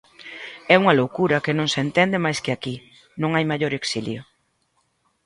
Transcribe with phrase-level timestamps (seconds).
[0.73, 2.75] É unha loucura que non se entende máis que aquí:
[3.21, 4.21] non hai maior exilio.